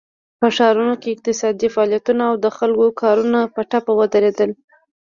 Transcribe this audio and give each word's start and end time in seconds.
په 0.39 0.47
ښارونو 0.55 0.93
کې 1.01 1.09
اقتصادي 1.15 1.67
فعالیتونه 1.73 2.23
او 2.29 2.35
د 2.43 2.47
خلکو 2.57 2.87
کارونه 3.01 3.39
په 3.53 3.61
ټپه 3.69 3.91
ودرېدل. 3.99 4.51